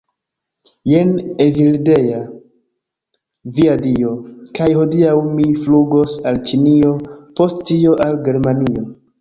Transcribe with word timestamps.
Jen 0.91 1.11
Evildea. 1.43 2.21
Via 3.59 3.75
Dio. 3.83 4.15
kaj 4.61 4.69
hodiaŭ 4.81 5.15
mi 5.37 5.47
flugos 5.67 6.19
al 6.31 6.43
ĉinio 6.49 6.97
post 7.43 7.65
tio, 7.73 7.97
al 8.09 8.23
Germanio 8.31 8.89